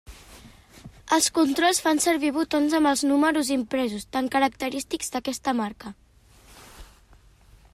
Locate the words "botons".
2.37-2.73